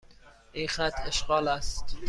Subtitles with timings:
[0.51, 1.95] این خط اشغال است.